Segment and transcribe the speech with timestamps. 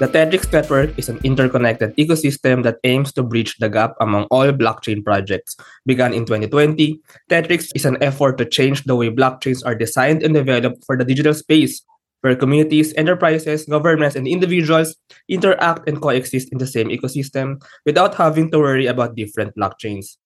[0.00, 4.50] The Tetrix network is an interconnected ecosystem that aims to bridge the gap among all
[4.50, 5.54] blockchain projects.
[5.86, 6.98] Begun in 2020,
[7.30, 11.04] Tetrix is an effort to change the way blockchains are designed and developed for the
[11.04, 11.80] digital space,
[12.22, 14.96] where communities, enterprises, governments, and individuals
[15.28, 20.16] interact and coexist in the same ecosystem without having to worry about different blockchains.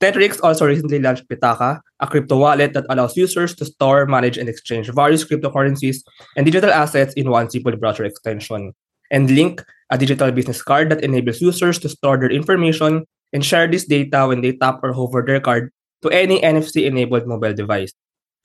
[0.00, 4.48] Tetrix also recently launched Pitaka, a crypto wallet that allows users to store, manage, and
[4.48, 5.98] exchange various cryptocurrencies
[6.34, 8.72] and digital assets in one simple browser extension.
[9.10, 13.66] And Link, a digital business card that enables users to store their information and share
[13.66, 15.70] this data when they tap or hover their card
[16.02, 17.92] to any NFC-enabled mobile device.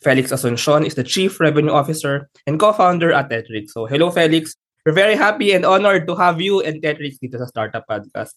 [0.01, 3.69] Felix Asuncion is the Chief Revenue Officer and co-founder at Tetrix.
[3.69, 4.55] So hello, Felix.
[4.85, 8.33] We're very happy and honored to have you and Tetrix dito sa Startup Podcast.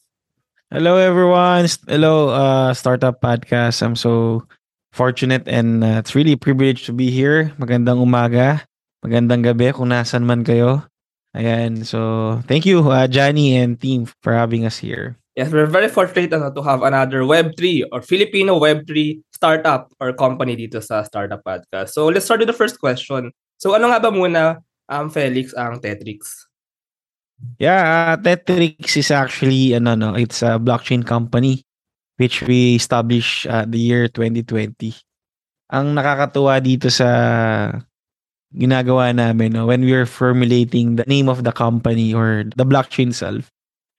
[0.68, 1.64] Hello everyone.
[1.88, 3.80] Hello uh Startup Podcast.
[3.80, 4.44] I'm so
[4.92, 7.48] fortunate and uh, it's really a privilege to be here.
[7.56, 8.60] Magandang umaga,
[9.00, 10.84] magandang gabi kung nasan man kayo.
[11.34, 15.18] Ayan, so thank you uh, Johnny and team for having us here.
[15.34, 20.54] Yes, we're very fortunate ano, to have another Web3 or Filipino Web3 startup or company
[20.54, 21.90] dito sa Startup Podcast.
[21.90, 23.34] So let's start with the first question.
[23.58, 26.46] So ano nga ba muna um, Felix ang Tetrix?
[27.58, 31.66] Yeah, uh, Tetrix is actually ano no, it's a blockchain company
[32.14, 34.70] which we established uh, the year 2020.
[35.74, 37.10] Ang nakakatuwa dito sa
[38.54, 43.10] ginagawa namin no, when we are formulating the name of the company or the blockchain
[43.10, 43.50] itself,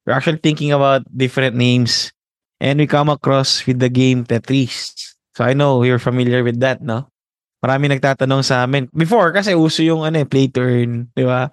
[0.05, 2.11] we're actually thinking about different names
[2.59, 4.95] and we come across with the game Tetris.
[5.35, 7.11] So I know you're familiar with that, no?
[7.59, 8.87] Marami nagtatanong sa amin.
[8.95, 11.51] Before, kasi uso yung ano, eh, play to earn, di ba?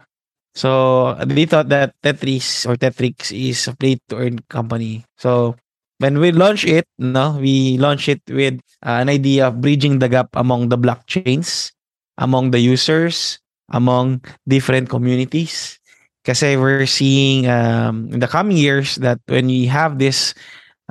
[0.54, 5.02] So they thought that Tetris or Tetrix is a play to earn company.
[5.16, 5.56] So
[5.98, 10.10] when we launch it, no, we launch it with uh, an idea of bridging the
[10.10, 11.72] gap among the blockchains,
[12.18, 13.38] among the users,
[13.70, 15.78] among different communities.
[16.22, 20.34] Kasi we're seeing um, in the coming years that when we have this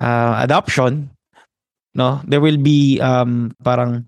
[0.01, 1.09] uh, adoption,
[1.95, 4.07] no, there will be um, parang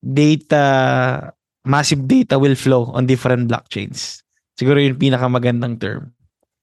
[0.00, 1.32] data,
[1.64, 4.24] massive data will flow on different blockchains.
[4.56, 6.12] Siguro yung pinakamagandang term.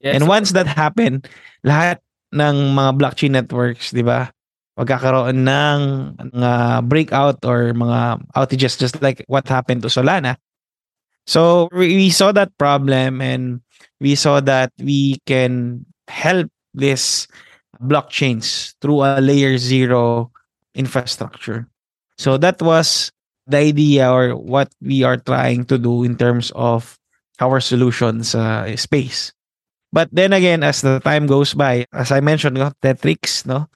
[0.02, 0.18] Yes.
[0.18, 1.22] And once that happen,
[1.62, 2.02] lahat
[2.34, 4.34] ng mga blockchain networks, 'di ba?
[4.82, 5.80] Magkakaroon ng
[6.34, 6.54] mga
[6.90, 10.42] breakout or mga outages just like what happened to Solana.
[11.30, 13.62] So we saw that problem and
[14.02, 17.28] we saw that we can help this
[17.78, 20.32] blockchains through a layer zero
[20.74, 21.70] infrastructure.
[22.18, 23.12] So that was
[23.48, 26.98] the idea or what we are trying to do in terms of
[27.40, 29.34] our solutions uh, space.
[29.92, 33.68] But then again, as the time goes by, as I mentioned, no, Tetrix, no?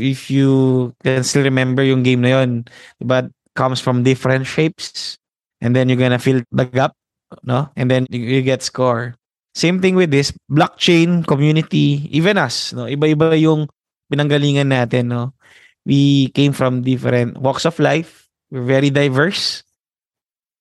[0.00, 2.64] If you can still remember yung game na yun,
[3.02, 5.18] but comes from different shapes
[5.60, 6.94] and then you're gonna fill the gap,
[7.42, 7.68] no?
[7.76, 9.18] And then you, you get score.
[9.54, 12.86] Same thing with this blockchain community, even us, no?
[12.86, 13.66] Iba-iba yung
[14.06, 15.34] pinanggalingan natin, no?
[15.82, 18.28] We came from different walks of life.
[18.50, 19.62] We're very diverse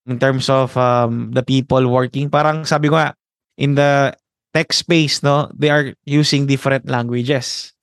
[0.08, 2.32] in terms of um, the people working.
[2.32, 3.14] Parang sabi ko nga,
[3.60, 4.16] in the
[4.54, 7.77] tech space, no, they are using different languages.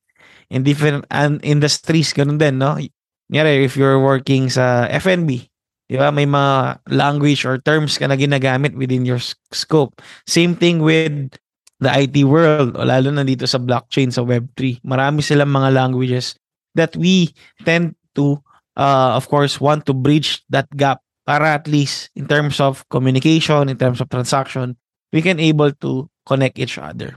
[0.54, 2.78] In different and industries, ganun din, no?
[3.26, 5.50] Ngayari, if you're working sa F&B,
[5.90, 9.18] di ba, may mga language or terms ka na ginagamit within your
[9.50, 9.98] scope.
[10.30, 11.34] Same thing with
[11.82, 14.86] the IT world, o lalo na dito sa blockchain, sa Web3.
[14.86, 16.38] Marami silang mga languages
[16.78, 17.34] that we
[17.66, 18.38] tend to,
[18.78, 23.68] uh, of course, want to bridge that gap para at least in terms of communication,
[23.68, 24.76] in terms of transaction,
[25.12, 27.16] we can able to connect each other.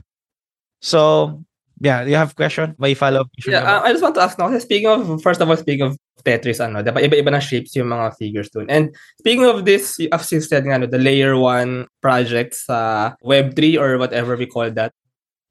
[0.80, 1.44] So,
[1.80, 2.74] yeah, you have question?
[2.78, 3.52] May follow-up question?
[3.52, 5.98] Yeah, uh, I just want to ask now, speaking of, first of all, speaking of
[6.24, 8.66] Tetris, ano, diba, iba-iba na shapes yung mga figures dun.
[8.68, 13.26] And speaking of this, of since said nga, no, the layer 1 projects sa uh,
[13.26, 14.92] Web3 or whatever we call that,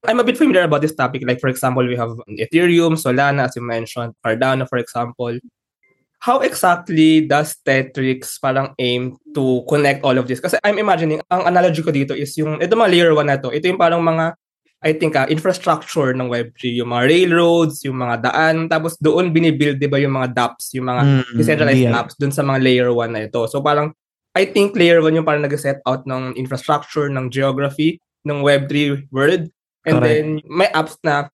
[0.05, 1.23] I'm a bit familiar about this topic.
[1.25, 5.39] Like, for example, we have Ethereum, Solana, as you mentioned, Cardano, for example
[6.19, 10.41] how exactly does Tetrix parang aim to connect all of this?
[10.41, 13.53] Kasi I'm imagining, ang analogy ko dito is yung, ito mga layer 1 na to,
[13.53, 14.33] ito yung parang mga,
[14.85, 19.81] I think, uh, infrastructure ng Web3, yung mga railroads, yung mga daan, tapos doon binibuild,
[19.81, 21.97] di ba, yung mga dApps, yung mga mm, decentralized yeah.
[21.97, 23.41] apps doon sa mga layer 1 na ito.
[23.49, 23.89] So parang,
[24.37, 29.49] I think layer 1 yung parang nag-set out ng infrastructure, ng geography, ng Web3 world.
[29.89, 30.05] And Correct.
[30.05, 31.33] then, may apps na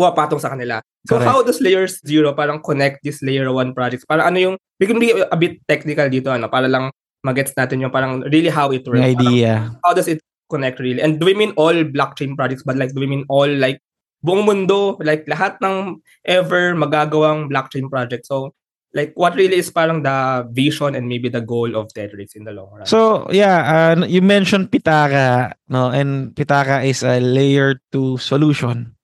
[0.00, 0.80] pumapatong sa kanila.
[1.04, 1.28] So Correct.
[1.28, 4.08] how does layer 0 parang connect this layer 1 projects?
[4.08, 6.88] Parang ano yung, we can be a bit technical dito, ano, para lang
[7.20, 9.04] magets natin yung parang really how it works.
[9.04, 9.68] Idea.
[9.68, 11.00] Parang, how does it connect really?
[11.00, 13.80] And do we mean all blockchain projects but like do we mean all like
[14.20, 18.26] buong mundo, like lahat ng ever magagawang blockchain project.
[18.28, 18.52] So
[18.92, 22.52] like what really is parang the vision and maybe the goal of Tetris in the
[22.52, 22.86] long run.
[22.86, 25.90] So, yeah, uh, you mentioned Pitaka, no?
[25.90, 28.96] And Pitaka is a layer 2 solution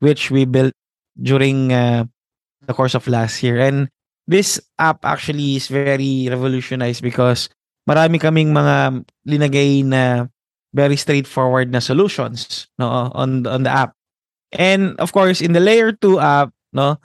[0.00, 0.74] which we built
[1.20, 2.04] during uh,
[2.66, 3.60] the course of last year.
[3.60, 3.88] And
[4.26, 7.48] this app actually is very revolutionized because
[7.88, 10.26] marami kaming mga linagay na
[10.74, 13.94] very straightforward na solutions no on on the app.
[14.54, 16.98] And of course, in the layer 2 app, no,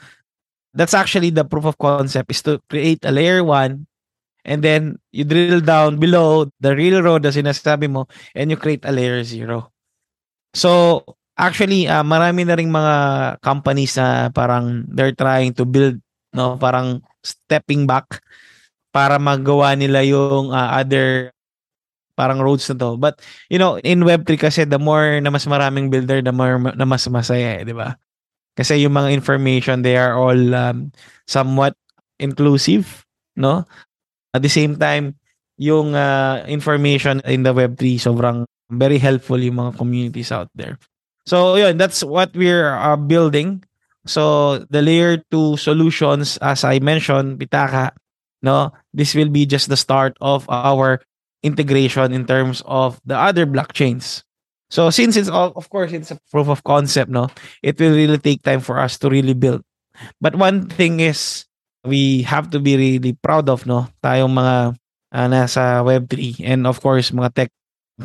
[0.74, 3.86] that's actually the proof of concept is to create a layer 1
[4.46, 8.06] and then you drill down below the railroad na sinasabi mo
[8.38, 9.66] and you create a layer 0.
[10.54, 11.02] So,
[11.38, 16.02] actually, uh, marami na ring mga companies na parang they're trying to build,
[16.34, 18.22] no, parang stepping back
[18.90, 21.34] para magawa nila yung uh, other
[22.20, 23.00] parang roads na to.
[23.00, 26.84] But, you know, in Web3 kasi, the more na mas maraming builder, the more na
[26.84, 27.96] mas masaya, eh, di ba?
[28.60, 30.92] Kasi yung mga information, they are all um,
[31.32, 31.80] somewhat
[32.20, 33.08] inclusive,
[33.40, 33.64] no?
[34.36, 35.16] At the same time,
[35.56, 40.76] yung uh, information in the Web3, sobrang very helpful yung mga communities out there.
[41.24, 43.64] So, yun, that's what we're uh, building.
[44.06, 47.96] So, the layer 2 solutions, as I mentioned, Pitaka,
[48.42, 51.02] no, this will be just the start of our
[51.44, 54.24] integration in terms of the other blockchains.
[54.70, 57.30] So since it's all, of course, it's a proof of concept, no,
[57.64, 59.64] it will really take time for us to really build.
[60.22, 61.46] But one thing is,
[61.84, 64.78] we have to be really proud of, no, tayong mga
[65.12, 67.52] uh, nasa Web3 and of course, mga tech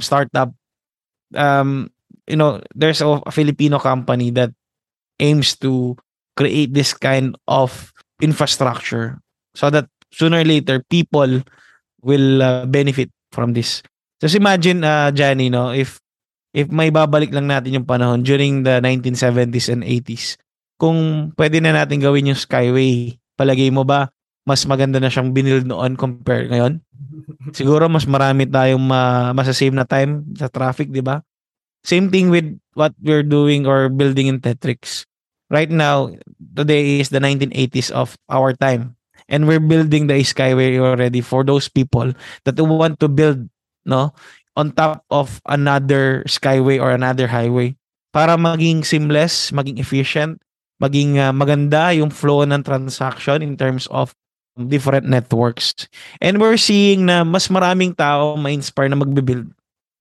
[0.00, 0.54] startup.
[1.34, 1.90] Um,
[2.26, 4.52] you know, there's a, a Filipino company that
[5.20, 5.96] aims to
[6.36, 9.20] create this kind of infrastructure
[9.54, 11.42] so that sooner or later people
[12.02, 13.82] will uh, benefit from this.
[14.22, 15.98] Just imagine, uh, Johnny, no, if
[16.54, 20.38] if may babalik lang natin yung panahon during the 1970s and 80s,
[20.78, 24.14] kung pwede na natin gawin yung Skyway, palagay mo ba
[24.44, 26.78] mas maganda na siyang binild noon compare ngayon?
[27.56, 31.24] Siguro mas marami tayong ma masasave na time sa traffic, di ba?
[31.84, 35.08] Same thing with what we're doing or building in Tetrix.
[35.52, 36.12] Right now,
[36.56, 38.96] today is the 1980s of our time.
[39.28, 42.12] And we're building the Skyway already for those people
[42.44, 43.48] that want to build,
[43.88, 44.12] no,
[44.56, 47.74] on top of another skyway or another highway
[48.14, 50.38] para maging seamless, maging efficient,
[50.78, 54.14] maging uh, maganda yung flow ng transaction in terms of
[54.54, 55.74] different networks.
[56.22, 59.50] And we're seeing na mas maraming tao ma-inspire na magbe-build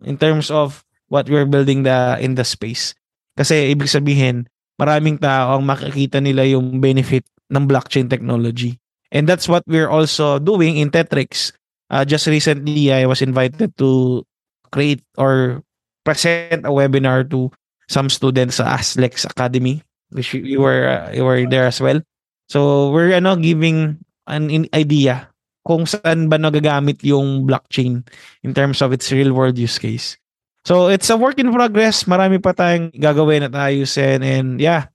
[0.05, 2.93] in terms of what we're building the in the space.
[3.33, 4.45] Kasi ibig sabihin,
[4.77, 8.77] maraming tao ang makikita nila yung benefit ng blockchain technology.
[9.13, 11.53] And that's what we're also doing in Tetrix.
[11.93, 14.25] Uh, just recently, I was invited to
[14.73, 15.61] create or
[16.03, 17.53] present a webinar to
[17.87, 21.99] some students sa Aslex Academy which you were uh, you were there as well.
[22.47, 23.97] So we're ano giving
[24.29, 25.27] an idea
[25.65, 28.05] kung saan ba nagagamit yung blockchain
[28.45, 30.15] in terms of its real world use case.
[30.63, 32.07] So it's a work in progress.
[32.07, 34.92] Marami pa tayong gagawin at ayusin and yeah,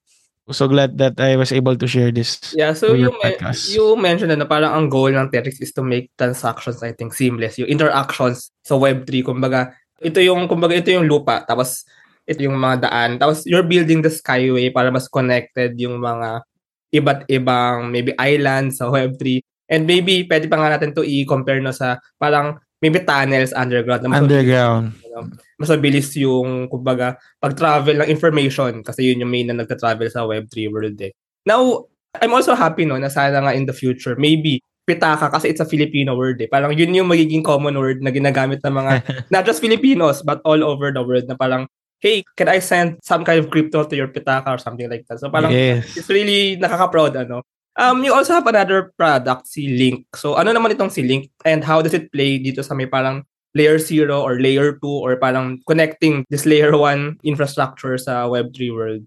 [0.57, 2.41] so glad that I was able to share this.
[2.57, 3.37] Yeah, so you, me-
[3.69, 7.61] you mentioned na parang ang goal ng Tetris is to make transactions, I think, seamless.
[7.61, 11.85] Yung interactions sa Web3, kumbaga, ito yung, kumbaga, ito yung lupa, tapos
[12.29, 16.45] ito yung mga daan, tapos you're building the skyway para mas connected yung mga
[16.93, 19.41] iba't ibang maybe islands sa Web3.
[19.69, 24.07] And maybe pwede pa nga natin to i-compare no sa parang maybe tunnels underground.
[24.07, 24.95] Na underground.
[24.95, 30.27] Mabilis, mas mabilis yung, kumbaga, pag-travel ng information kasi yun yung main na nagta-travel sa
[30.27, 31.13] Web3 world eh.
[31.43, 35.61] Now, I'm also happy no na sana nga in the future, maybe pitaka kasi it's
[35.61, 36.49] a Filipino word eh.
[36.49, 38.93] Parang yun yung magiging common word na ginagamit ng mga,
[39.35, 41.69] not just Filipinos, but all over the world na parang,
[42.01, 45.21] hey, can I send some kind of crypto to your pitaka or something like that?
[45.21, 45.99] So parang, yes.
[45.99, 47.45] it's really nakaka-proud ano.
[47.79, 50.11] Um, you also have another product, si Link.
[50.19, 53.23] So, ano naman itong si Link and how does it play dito sa may parang
[53.55, 59.07] layer 0 or layer 2 or parang connecting this layer 1 infrastructure sa Web3 world?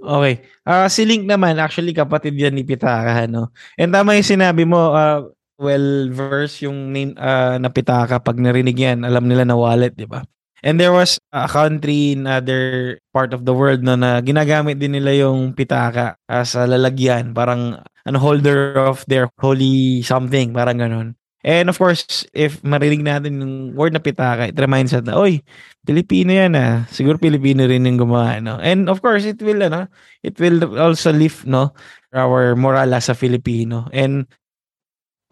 [0.00, 0.40] Okay.
[0.64, 3.52] Uh, si Link naman, actually kapatid yan ni Pitaka, no?
[3.76, 5.28] And tama yung sinabi mo, uh,
[5.60, 8.16] well-versed yung name uh, na Pitaka.
[8.16, 10.24] Pag narinig yan, alam nila na wallet, di ba?
[10.60, 14.92] And there was a country in other part of the world no, na ginagamit din
[14.92, 17.32] nila yung pitaka as a lalagyan.
[17.32, 20.52] Parang ano, holder of their holy something.
[20.52, 21.08] Parang ganun.
[21.40, 25.40] And of course, if marinig natin yung word na pitaka, it reminds us na, oy,
[25.88, 26.84] Pilipino yan ah.
[26.92, 28.60] Siguro Pilipino rin yung gumawa, no?
[28.60, 29.88] And of course, it will, ano,
[30.20, 31.72] it will also lift, no,
[32.12, 33.88] our moral as a Filipino.
[33.88, 34.28] And,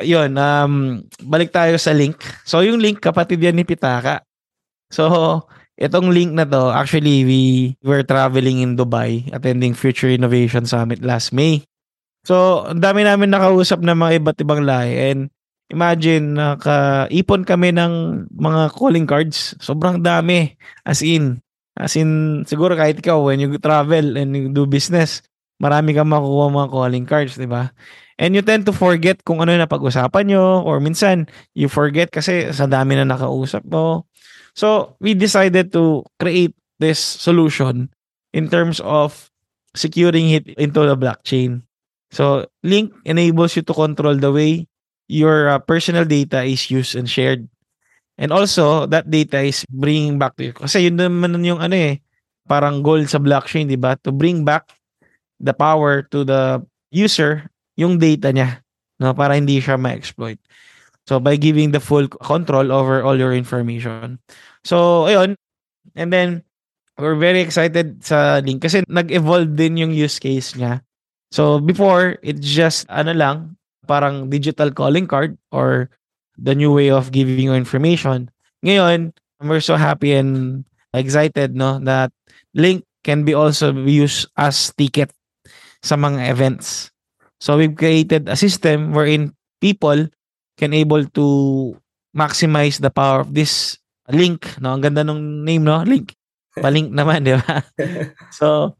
[0.01, 2.17] yun, um, balik tayo sa link.
[2.49, 4.25] So, yung link, kapatid yan ni Pitaka.
[4.89, 5.45] So,
[5.77, 7.43] itong link na to, actually, we
[7.85, 11.65] were traveling in Dubai, attending Future Innovation Summit last May.
[12.25, 15.21] So, ang dami namin nakausap ng mga iba't ibang lahi and
[15.69, 19.57] imagine nakaipon kami ng mga calling cards.
[19.61, 20.57] Sobrang dami.
[20.85, 21.41] As in,
[21.77, 25.23] as in siguro kahit ikaw when you travel and you do business,
[25.61, 27.71] marami kang makukuha mga calling cards, 'di ba?
[28.19, 32.51] And you tend to forget kung ano na pag-usapan nyo or minsan you forget kasi
[32.51, 34.08] sa dami na nakausap mo.
[34.59, 37.95] So, we decided to create this solution
[38.35, 39.31] in terms of
[39.79, 41.63] securing it into the blockchain.
[42.11, 44.67] So, Link enables you to control the way
[45.07, 47.47] your uh, personal data is used and shared.
[48.19, 50.55] And also, that data is bringing back to you.
[50.59, 52.03] Kasi yun naman yung ano eh,
[52.51, 53.95] parang goal sa blockchain, di ba?
[54.03, 54.67] To bring back
[55.39, 56.59] the power to the
[56.91, 57.47] user
[57.79, 58.59] yung data niya
[58.99, 60.39] no para hindi siya ma-exploit.
[61.07, 64.19] So by giving the full control over all your information.
[64.65, 65.37] So ayun.
[65.95, 66.43] And then
[66.99, 70.83] we're very excited sa link kasi nag-evolve din yung use case niya.
[71.31, 73.37] So before it's just ano lang
[73.89, 75.89] parang digital calling card or
[76.37, 78.31] the new way of giving you information.
[78.63, 82.11] Ngayon, we're so happy and excited no that
[82.55, 85.11] link can be also used as ticket
[85.83, 86.91] sa mga events.
[87.39, 90.11] So we've created a system wherein people
[90.59, 91.27] can able to
[92.17, 93.79] maximize the power of this
[94.13, 94.47] link.
[94.61, 95.85] No, ang ganda ng name, no?
[95.85, 96.17] Link.
[96.59, 97.63] Pa-link naman, di ba?
[98.39, 98.75] so,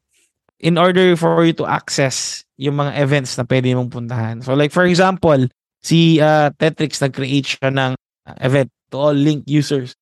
[0.59, 4.43] in order for you to access yung mga events na pwede mong puntahan.
[4.43, 5.47] So, like for example,
[5.81, 7.93] si uh, Tetrix nag-create siya ng
[8.43, 9.95] event to all link users.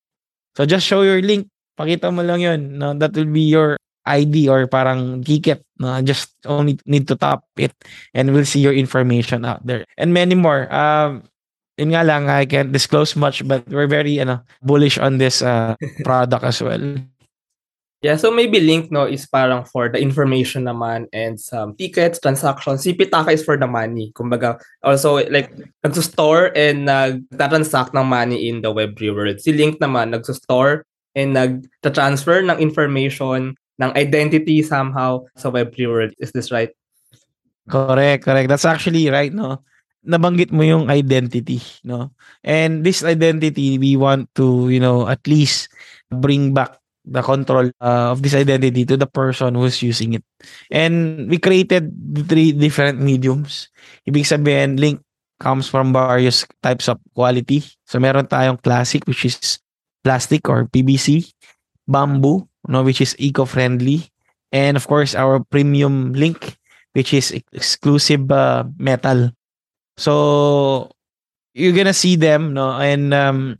[0.57, 1.47] So, just show your link.
[1.77, 2.81] Pakita mo lang yun.
[2.81, 2.97] No?
[2.97, 3.77] That will be your
[4.09, 5.61] ID or parang ticket.
[5.77, 5.93] No?
[6.01, 7.77] Just only need to tap it
[8.17, 9.85] and we'll see your information out there.
[10.01, 10.65] And many more.
[10.73, 11.29] Um,
[11.77, 15.77] yun nga lang, I can't disclose much but we're very ano, bullish on this uh,
[16.03, 16.97] product as well.
[18.05, 22.85] Yeah, so maybe link no is parang for the information naman and some tickets, transactions.
[22.85, 24.13] Si Pitaka is for the money.
[24.13, 25.49] Kumbaga, also like
[25.81, 29.37] nagso-store and nag-transact ng money in the Web3 world.
[29.41, 30.85] Si Link naman nagso-store
[31.17, 36.13] and nag-transfer ng information ng identity somehow sa Web3 world.
[36.21, 36.69] Is this right?
[37.65, 38.45] Correct, correct.
[38.45, 39.65] That's actually right, no?
[40.07, 42.15] Nabanggit mo yung identity, no?
[42.43, 45.67] And this identity, we want to, you know, at least
[46.07, 50.23] bring back the control uh, of this identity to the person who's using it.
[50.71, 51.91] And we created
[52.27, 53.71] three different mediums.
[54.07, 54.99] Ibig sabihin, link
[55.39, 57.63] comes from various types of quality.
[57.87, 59.59] So meron tayong classic which is
[60.03, 61.31] plastic or PVC,
[61.87, 64.11] bamboo, no, which is eco-friendly.
[64.51, 66.57] And of course, our premium link,
[66.93, 69.31] which is exclusive uh, metal.
[69.97, 70.93] So,
[71.57, 72.77] you're gonna see them, no?
[72.77, 73.57] And um,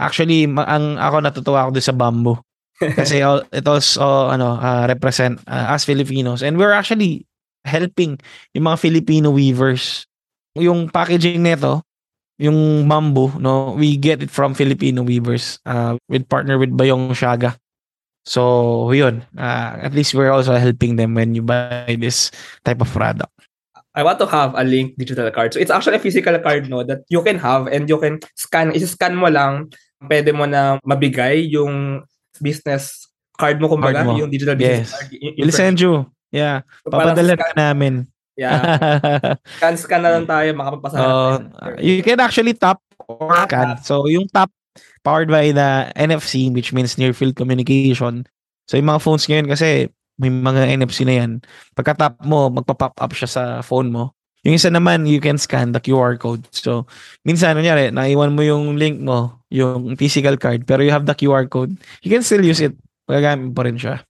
[0.00, 2.40] actually, ang ako natutuwa ako doon sa bamboo.
[2.98, 3.22] Kasi
[3.52, 6.42] it also ano, uh, represent uh, as Filipinos.
[6.42, 7.28] And we're actually
[7.64, 8.18] helping
[8.56, 10.08] yung mga Filipino weavers.
[10.58, 11.82] Yung packaging nito,
[12.38, 17.54] yung bamboo, no, we get it from Filipino weavers uh, with partner with Bayong Shaga.
[18.24, 19.22] So, yun.
[19.36, 22.30] Uh, at least we're also helping them when you buy this
[22.64, 23.30] type of product.
[23.94, 25.54] I want to have a link digital card.
[25.54, 28.74] So, it's actually a physical card, no, that you can have and you can scan.
[28.74, 29.70] Is-scan mo lang,
[30.02, 32.02] pwede mo na mabigay yung
[32.42, 33.06] business
[33.38, 34.18] card mo, kumbaga, card mo.
[34.18, 34.94] yung digital business yes.
[34.94, 35.08] card.
[35.38, 36.10] We'll send you.
[36.34, 36.66] Yeah.
[36.82, 38.10] So, Papadala ka namin.
[38.34, 38.58] Yeah.
[39.62, 41.38] Scan-scan na lang tayo, makapagpasa uh,
[41.78, 43.78] You can actually tap or scan.
[43.86, 44.50] So, yung tap
[45.04, 48.26] powered by the NFC which means near field communication.
[48.66, 51.30] So yung mga phones ngayon kasi may mga NFC na yan.
[51.74, 54.14] Pagka-tap mo, magpa-pop up siya sa phone mo.
[54.44, 56.44] Yung isa naman, you can scan the QR code.
[56.52, 56.84] So,
[57.24, 61.48] minsan, nangyari, naiwan mo yung link mo, yung physical card, pero you have the QR
[61.48, 61.80] code.
[62.04, 62.76] You can still use it.
[63.08, 64.04] Magagamit pa rin siya.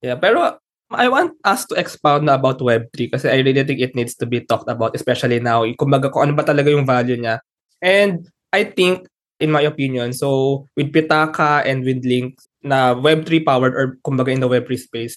[0.00, 0.56] Yeah, pero
[0.88, 4.24] I want us to expound na about Web3 kasi I really think it needs to
[4.24, 5.66] be talked about, especially now.
[5.76, 7.44] Kumbaga, kung ano ba talaga yung value niya.
[7.84, 8.24] And
[8.56, 9.04] I think
[9.40, 10.12] in my opinion.
[10.12, 15.16] So, with Pitaka and with Link na Web3 powered or kumbaga in the Web3 space,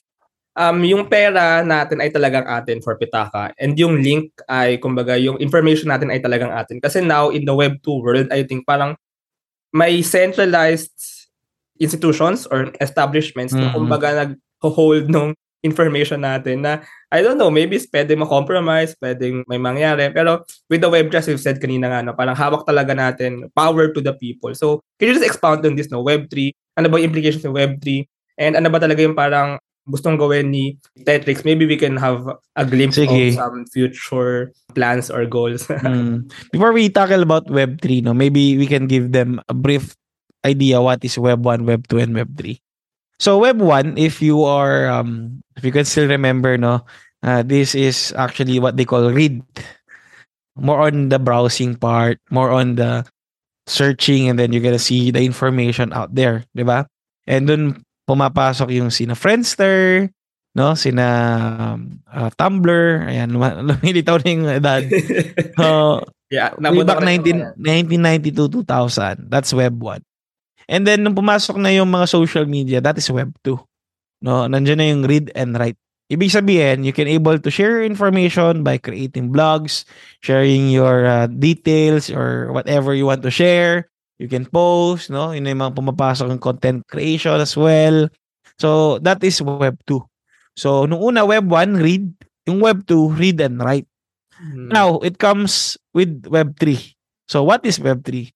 [0.57, 3.53] um, yung pera natin ay talagang atin for Pitaka.
[3.59, 6.81] And yung link ay, kumbaga, yung information natin ay talagang atin.
[6.81, 8.97] Kasi now, in the Web2 world, I think parang
[9.69, 11.29] may centralized
[11.79, 13.71] institutions or establishments mm-hmm.
[13.71, 16.79] na kumbaga nag-hold nung information natin na
[17.11, 20.07] I don't know, maybe pwede ma-compromise, pwedeng may mangyari.
[20.13, 23.91] Pero with the web as we've said kanina nga, no, parang hawak talaga natin power
[23.91, 24.53] to the people.
[24.53, 26.05] So, can you just expound on this, no?
[26.05, 28.05] Web3, ano ba yung implications ng Web3?
[28.39, 31.43] And ano ba talaga yung parang gustong gawin ni Tetrix?
[31.43, 32.23] Maybe we can have
[32.55, 33.33] a glimpse Sige.
[33.33, 35.67] of some future plans or goals.
[35.83, 36.29] mm.
[36.53, 39.97] Before we tackle about Web3, no, maybe we can give them a brief
[40.45, 42.61] idea what is Web 1, Web 2, and Web 3.
[43.19, 46.87] So Web 1, if you are um if you can still remember no,
[47.19, 49.43] Uh, this is actually what they call read.
[50.55, 53.05] More on the browsing part, more on the
[53.67, 56.87] searching and then you're gonna see the information out there, di ba?
[57.27, 60.09] And dun pumapasok yung sina Friendster,
[60.57, 60.73] no?
[60.73, 61.05] Sina
[62.09, 63.37] uh, Tumblr, ayan,
[63.69, 64.81] lumilitaw na yung edad.
[65.53, 66.01] So,
[66.33, 70.01] yeah, way back 19, 1992, 2000, that's Web 1.
[70.69, 73.57] And then, nung pumasok na yung mga social media, that is Web 2.
[74.25, 75.77] No, nandiyan na yung read and write.
[76.09, 79.85] Ibig sabihin, you can able to share information by creating blogs,
[80.25, 83.88] sharing your uh, details or whatever you want to share.
[84.19, 85.31] You can post, no?
[85.31, 88.11] Yun yung mga pumapasok ng content creation as well.
[88.59, 90.03] So, that is Web 2.
[90.59, 92.11] So, nung una, Web 1, read.
[92.43, 93.87] Yung Web 2, read and write.
[94.35, 94.67] Hmm.
[94.67, 96.75] Now, it comes with Web 3.
[97.31, 98.27] So, what is Web 3?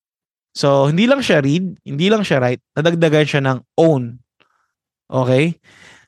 [0.56, 4.24] So, hindi lang siya read, hindi lang siya write, nadagdagan siya ng own.
[5.12, 5.60] Okay?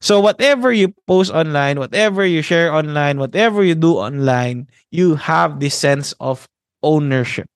[0.05, 5.57] So whatever you post online, whatever you share online, whatever you do online, you have
[5.57, 6.45] this sense of
[6.85, 7.49] ownership.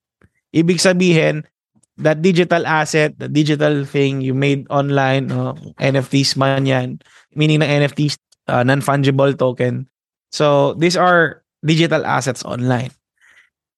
[0.50, 1.46] Ibig sabihin,
[2.00, 7.00] that digital asset, the digital thing you made online, uh, NFTs man yan,
[7.36, 8.16] meaning ng NFTs,
[8.48, 9.88] uh, non-fungible token.
[10.32, 12.90] So these are digital assets online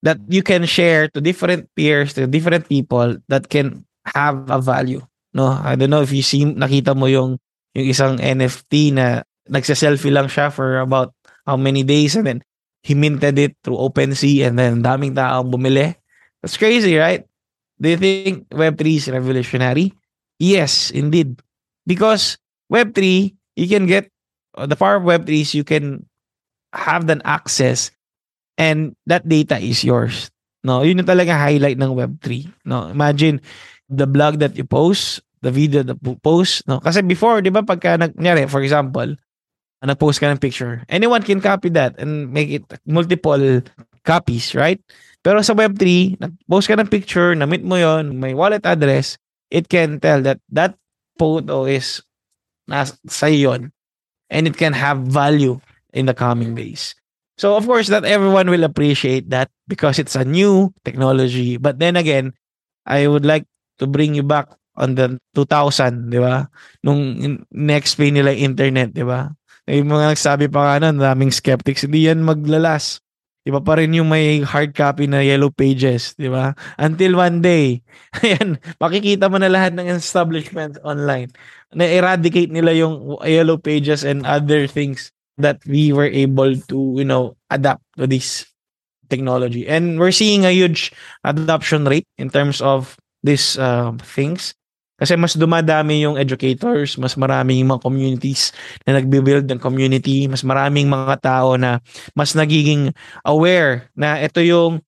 [0.02, 5.02] that you can share to different peers, to different people that can have a value.
[5.32, 7.38] No, I don't know if you see nakita mo yung
[7.72, 11.16] yung isang NFT na nagsa-selfie lang siya for about
[11.48, 12.40] how many days and then
[12.84, 15.96] he minted it through OpenSea and then daming taong bumili.
[16.42, 17.24] That's crazy, right?
[17.82, 19.92] Do you think Web3 is revolutionary?
[20.38, 21.42] Yes, indeed.
[21.86, 22.38] Because
[22.70, 24.06] Web3, you can get
[24.54, 26.06] uh, the power of Web3 is you can
[26.72, 27.90] have that access
[28.56, 30.30] and that data is yours.
[30.62, 32.46] No, yun yung talaga highlight ng Web3.
[32.64, 33.42] No, imagine
[33.90, 37.98] the blog that you post, the video the post no kasi before 'di ba pagka
[37.98, 39.10] nagnyari for example
[39.82, 43.60] nag-post ka ng picture anyone can copy that and make it multiple
[44.06, 44.78] copies right
[45.22, 49.16] pero sa web3 nag-post ka ng picture na-meet mo yon may wallet address
[49.48, 50.74] it can tell that that
[51.18, 52.02] photo is
[52.66, 53.70] nasa sa yon
[54.30, 55.58] and it can have value
[55.94, 56.94] in the coming days
[57.38, 61.94] so of course that everyone will appreciate that because it's a new technology but then
[61.94, 62.34] again
[62.86, 63.46] I would like
[63.78, 66.48] to bring you back on the 2000, di ba?
[66.84, 69.28] Nung in-explain nila internet, di ba?
[69.68, 73.01] Yung mga nagsabi pa nga nun, daming skeptics, hindi yan maglalas.
[73.42, 76.54] Iba pa rin yung may hard copy na yellow pages, di ba?
[76.78, 77.82] Until one day,
[78.22, 81.34] ayan, makikita mo na lahat ng establishments online.
[81.74, 85.10] Na-eradicate nila yung yellow pages and other things
[85.42, 88.46] that we were able to, you know, adapt to this
[89.10, 89.66] technology.
[89.66, 90.94] And we're seeing a huge
[91.26, 92.94] adoption rate in terms of
[93.26, 94.54] these uh, things.
[95.02, 98.54] Kasi mas dumadami yung educators, mas maraming mga communities
[98.86, 101.82] na nagbi-build ng community, mas maraming mga tao na
[102.14, 102.94] mas nagiging
[103.26, 104.78] aware na ito yung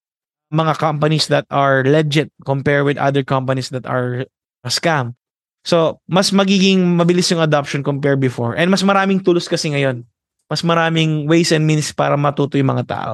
[0.55, 4.23] mga companies that are legit compared with other companies that are
[4.63, 5.19] a scam.
[5.67, 8.55] So, mas magiging mabilis yung adoption compared before.
[8.55, 10.07] And mas maraming tools kasi ngayon.
[10.47, 13.13] Mas maraming ways and means para matuto yung mga tao.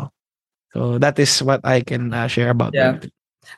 [0.70, 3.02] So, that is what I can uh, share about yeah.
[3.02, 3.10] that.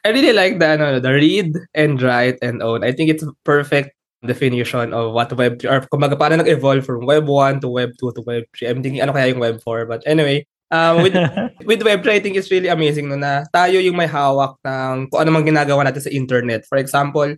[0.06, 2.84] I really like the ano, the read and write and own.
[2.84, 7.28] I think it's perfect definition of what Web 3 or kumbaga paano nag-evolve from Web
[7.28, 8.72] 1 to Web 2 to Web 3.
[8.72, 11.16] I'm thinking ano kaya yung Web 4 but anyway, um, with
[11.70, 15.12] with Web 3 I think it's really amazing no na tayo yung may hawak ng
[15.12, 16.64] kung ano mang ginagawa natin sa internet.
[16.66, 17.36] For example,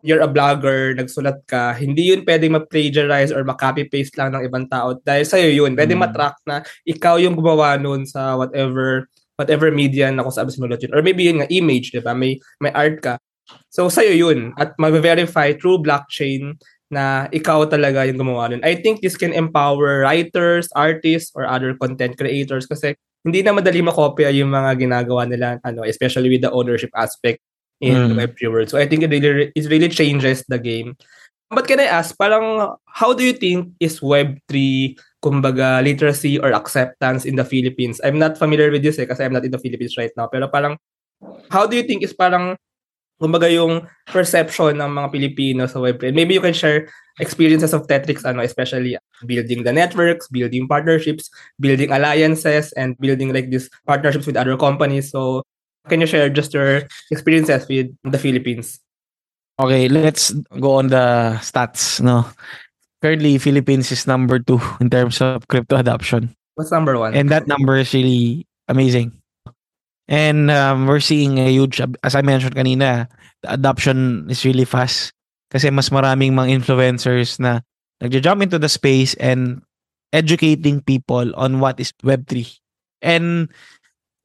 [0.00, 4.96] you're a blogger, nagsulat ka, hindi yun pwedeng ma-plagiarize or ma-copy-paste lang ng ibang tao
[4.96, 5.76] dahil sa'yo yun.
[5.76, 6.00] Pwede mm.
[6.00, 10.92] matrack na ikaw yung gumawa nun sa whatever whatever media na kung saan sinulat yun.
[10.92, 12.12] Or maybe yun nga, image, di ba?
[12.12, 13.16] May, may art ka.
[13.72, 14.52] So, sa'yo yun.
[14.60, 16.60] At mag-verify through blockchain
[16.92, 18.66] na ikaw talaga yung gumawa nun.
[18.66, 23.78] I think this can empower writers, artists, or other content creators kasi hindi na madali
[23.80, 27.38] makopya yung mga ginagawa nila, ano, especially with the ownership aspect
[27.78, 28.18] in mm.
[28.18, 28.68] Web3 world.
[28.68, 30.98] So I think it really, it really changes the game.
[31.50, 34.54] But can I ask, parang, how do you think is Web3,
[35.20, 38.00] kumbaga, literacy or acceptance in the Philippines?
[38.02, 40.26] I'm not familiar with this eh, kasi I'm not in the Philippines right now.
[40.26, 40.80] Pero parang,
[41.52, 42.56] how do you think is parang,
[43.20, 46.16] kumbaga yung perception ng mga Pilipino sa Web3?
[46.16, 46.88] Maybe you can share
[47.20, 48.96] experiences of Tetrix, ano, especially
[49.28, 51.28] building the networks, building partnerships,
[51.60, 55.12] building alliances, and building like these partnerships with other companies.
[55.12, 55.44] So,
[55.88, 58.80] can you share just your experiences with the Philippines?
[59.60, 62.00] Okay, let's go on the stats.
[62.00, 62.24] No,
[63.02, 66.36] currently Philippines is number two in terms of crypto adoption.
[66.54, 67.14] What's number one?
[67.14, 69.16] And that number is really amazing.
[70.10, 73.08] And um, we're seeing a huge, as I mentioned kanina,
[73.42, 75.12] the adoption is really fast.
[75.50, 77.62] Kasi mas maraming mga influencers na
[78.02, 79.62] nagja-jump into the space and
[80.12, 82.58] educating people on what is Web3.
[83.02, 83.48] And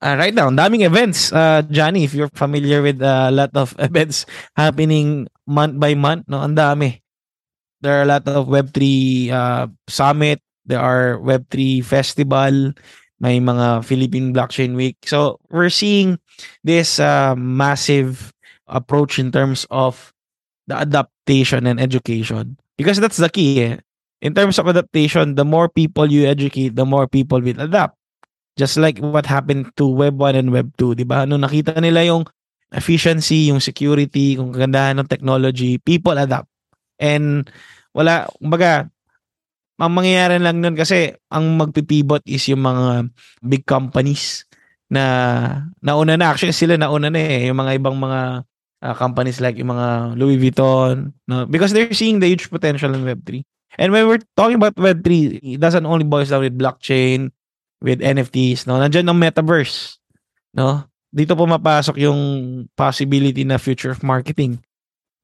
[0.02, 1.32] uh, right now, daming events.
[1.32, 4.26] Uh, Johnny, if you're familiar with a lot of events
[4.58, 7.05] happening month by month, no, ang dami.
[7.82, 8.80] There are a lot of Web3
[9.32, 12.74] uh, summit, there are Web3 festival,
[13.20, 14.98] may mga Philippine Blockchain Week.
[15.06, 16.20] So, we're seeing
[16.64, 18.34] this uh, massive
[18.68, 20.14] approach in terms of
[20.68, 22.58] the adaptation and education.
[22.78, 23.62] Because that's the key.
[23.62, 23.78] Eh?
[24.22, 27.96] In terms of adaptation, the more people you educate, the more people will adapt.
[28.58, 31.28] Just like what happened to Web 1 and Web 2, di ba?
[31.28, 32.24] Nung nakita nila yung
[32.72, 36.48] efficiency, yung security, kung kagandahan ng technology, people adapt.
[37.00, 37.48] And
[37.96, 38.90] wala, kumbaga,
[39.76, 43.12] ang mangyayari lang nun kasi ang magpipivot is yung mga
[43.44, 44.48] big companies
[44.88, 45.04] na
[45.84, 46.32] nauna na.
[46.32, 47.52] Actually, sila nauna na eh.
[47.52, 48.48] Yung mga ibang mga
[48.86, 51.12] uh, companies like yung mga Louis Vuitton.
[51.28, 51.44] No?
[51.44, 53.44] Because they're seeing the huge potential in Web3.
[53.76, 57.36] And when we're talking about Web3, it doesn't only boils down with blockchain,
[57.84, 58.80] with NFTs, no?
[58.80, 60.00] Nandiyan ang metaverse,
[60.56, 60.88] no?
[61.12, 62.20] Dito pumapasok yung
[62.76, 64.64] possibility na future of marketing.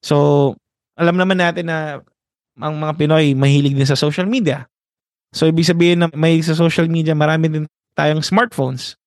[0.04, 0.56] So,
[1.02, 2.06] alam naman natin na
[2.62, 4.70] ang mga Pinoy mahilig din sa social media.
[5.34, 7.66] So, ibig sabihin na may sa social media, marami din
[7.98, 9.00] tayong smartphones.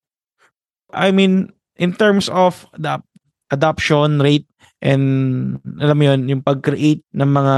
[0.91, 2.99] I mean, in terms of the
[3.55, 4.49] adoption rate
[4.83, 5.05] and
[5.79, 7.57] alam mo yun, yung pag-create ng mga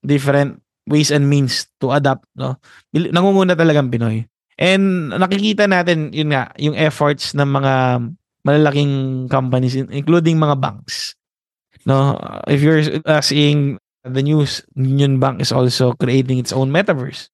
[0.00, 2.56] different ways and means to adapt, no?
[2.90, 4.24] Nangunguna talagang Pinoy.
[4.60, 7.74] And nakikita natin, yun nga, yung efforts ng mga
[8.44, 11.14] malalaking companies, including mga banks.
[11.88, 17.28] No, if you're uh, seeing the news, Union Bank is also creating its own metaverse.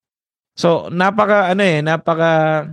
[0.56, 2.72] So, napaka, ano eh, napaka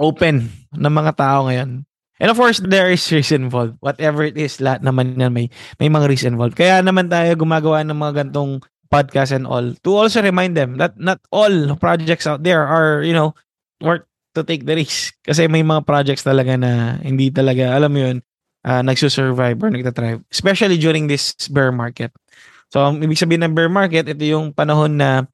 [0.00, 1.84] open ng mga tao ngayon.
[2.20, 3.80] And of course, there is risk involved.
[3.80, 5.48] Whatever it is, lahat naman yan may,
[5.80, 6.56] may mga risk involved.
[6.56, 10.98] Kaya naman tayo gumagawa ng mga gantong podcast and all to also remind them that
[10.98, 13.32] not all projects out there are, you know,
[13.80, 14.04] worth
[14.34, 15.16] to take the risk.
[15.24, 18.16] Kasi may mga projects talaga na hindi talaga, alam mo yun,
[18.64, 20.24] uh, nagsusurvive or nagtatrive.
[20.30, 22.12] Especially during this bear market.
[22.70, 25.26] So, ang ibig sabihin ng bear market, ito yung panahon na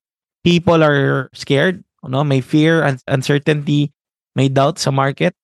[0.44, 2.24] people are scared, no?
[2.24, 3.92] may fear, and uncertainty,
[4.34, 5.36] may doubt sa market.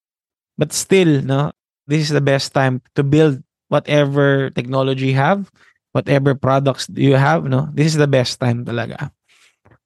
[0.57, 1.53] But still, no,
[1.87, 5.49] this is the best time to build whatever technology you have
[5.92, 7.68] whatever products you have, no?
[7.73, 9.12] This is the best time talaga.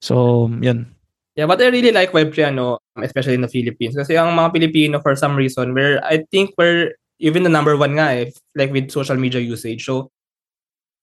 [0.01, 0.95] So, yun.
[1.35, 3.95] Yeah, but I really like Web3, ano, especially in the Philippines.
[3.95, 7.97] Kasi ang mga Pilipino, for some reason, where I think we're even the number one
[7.97, 9.85] nga, eh, like with social media usage.
[9.85, 10.11] So,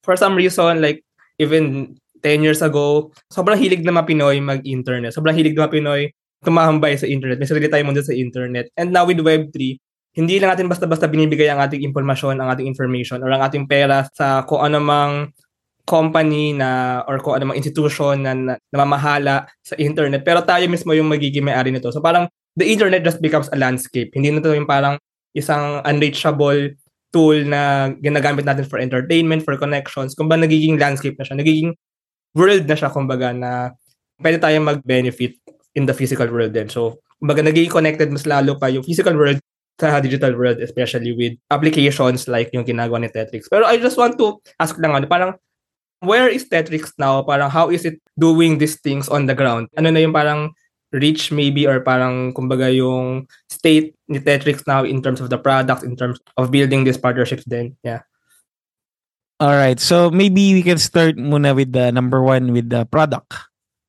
[0.03, 1.01] for some reason, like,
[1.39, 5.11] even 10 years ago, sobrang hilig na mga Pinoy mag-internet.
[5.11, 6.01] Sobrang hilig na mga Pinoy
[6.43, 7.39] tumahambay sa internet.
[7.39, 8.69] May sarili tayong mundo sa internet.
[8.75, 9.79] And now with Web3,
[10.13, 14.05] hindi lang natin basta-basta binibigay ang ating impormasyon, ang ating information, or ang ating pera
[14.13, 15.33] sa kung ano mang
[15.83, 20.21] company na or kung ano mang institution na, na namamahala sa internet.
[20.23, 21.89] Pero tayo mismo yung magiging may-ari nito.
[21.89, 24.13] So parang the internet just becomes a landscape.
[24.13, 25.01] Hindi na to yung parang
[25.33, 26.73] isang unreachable
[27.13, 30.17] tool na ginagamit natin for entertainment, for connections.
[30.17, 31.71] Ba nagiging landscape na siya, nagiging
[32.33, 33.77] world na siya, kumbaga, na
[34.17, 35.37] pwede tayong mag-benefit
[35.77, 36.69] in the physical world din.
[36.69, 39.37] So, kumbaga, nagiging connected mas lalo pa yung physical world
[39.77, 43.49] sa digital world, especially with applications like yung ginagawa ni Tetrix.
[43.49, 45.37] Pero I just want to ask lang, ano, parang,
[46.01, 47.21] where is Tetrix now?
[47.25, 49.69] Parang, how is it doing these things on the ground?
[49.77, 50.53] Ano na yung parang
[50.93, 55.83] reach maybe or parang kumbaga yung state ni Tetrix now in terms of the products,
[55.83, 57.75] in terms of building these partnerships then?
[57.81, 58.05] Yeah.
[59.41, 59.81] All right.
[59.81, 63.33] So maybe we can start muna with the number one with the product.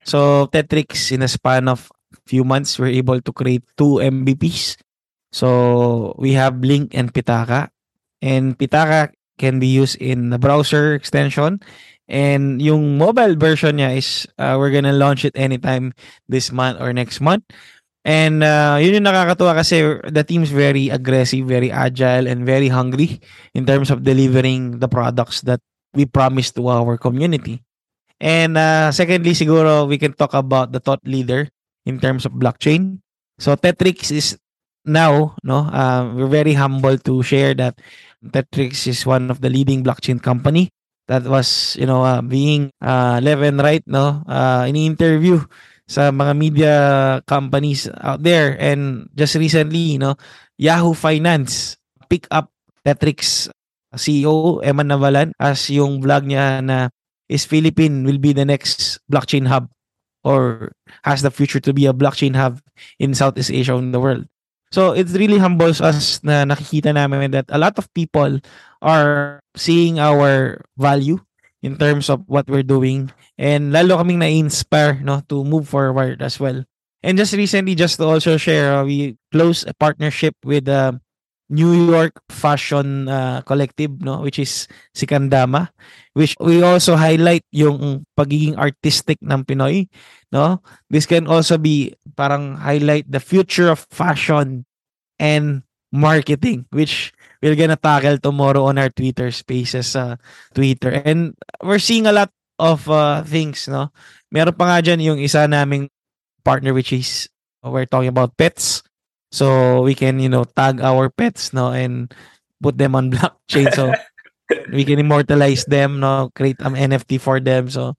[0.03, 1.93] So Tetrix in a span of
[2.27, 4.81] few months we're able to create two MVPs
[5.35, 7.75] So we have Blink and Pitaka.
[8.23, 11.59] And Pitaka can be used in the browser extension.
[12.09, 15.97] And yung mobile version niya is uh, we're gonna launch it anytime
[16.29, 17.45] this month or next month.
[18.05, 19.81] And uh, yun yung nakakatuwa kasi
[20.13, 23.25] the team's very aggressive, very agile, and very hungry
[23.57, 25.65] in terms of delivering the products that
[25.97, 27.65] we promise to our community.
[28.21, 31.49] And uh, secondly, siguro we can talk about the thought leader
[31.89, 33.01] in terms of blockchain.
[33.41, 34.37] So Tetrix is
[34.85, 37.81] now, no, uh, we're very humble to share that
[38.21, 40.74] Tetrix is one of the leading blockchain company
[41.09, 45.41] that was, you know, uh, being uh, left and right, no, uh, in interview
[45.85, 46.75] sa mga media
[47.29, 48.57] companies out there.
[48.57, 50.17] And just recently, you know,
[50.57, 51.77] Yahoo Finance
[52.09, 52.51] pick up
[52.85, 53.49] Tetrix
[53.95, 56.89] CEO Eman Navalan as yung vlog niya na
[57.29, 59.71] is Philippine will be the next blockchain hub
[60.25, 60.73] or
[61.05, 62.61] has the future to be a blockchain hub
[62.99, 64.27] in Southeast Asia and the world.
[64.73, 68.43] So it really humbles us na nakikita namin that a lot of people
[68.85, 71.25] are seeing our value
[71.65, 73.09] in terms of what we're doing.
[73.41, 76.63] And lalo kaming na-inspire no, to move forward as well.
[77.03, 80.93] And just recently, just to also share, uh, we closed a partnership with uh,
[81.51, 85.69] New York Fashion uh, Collective, no, which is si Kandama,
[86.15, 89.85] which we also highlight yung pagiging artistic ng Pinoy,
[90.33, 90.65] no?
[90.89, 94.65] This can also be parang highlight the future of fashion
[95.21, 100.13] and marketing, which we're gonna tackle tomorrow on our Twitter spaces sa uh,
[100.53, 100.91] Twitter.
[101.05, 103.91] And we're seeing a lot of uh, things, no?
[104.31, 105.91] Meron pa nga dyan yung isa naming
[106.45, 107.31] partner which is
[107.65, 108.85] we're talking about pets
[109.35, 112.07] So we can, you know, tag our pets, no, and
[112.63, 113.67] put them on blockchain.
[113.75, 113.91] So
[114.71, 117.67] we can immortalize them, no, create an NFT for them.
[117.67, 117.99] So